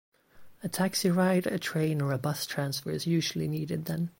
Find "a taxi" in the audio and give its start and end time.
0.63-1.11